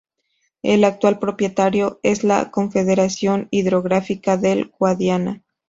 [0.63, 5.43] El actual propietario es la Confederación Hidrográfica del Guadiana.